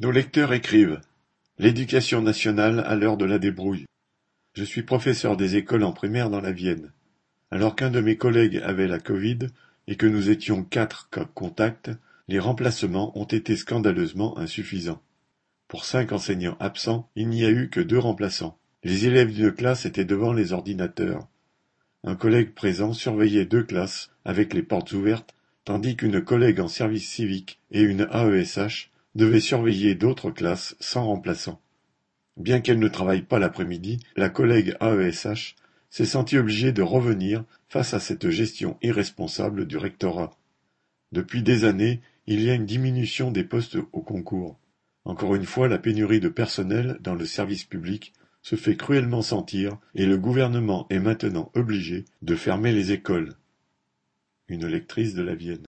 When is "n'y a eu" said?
17.28-17.68